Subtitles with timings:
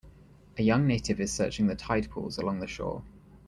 [0.57, 3.03] A young native is searching the tide pools along the shore.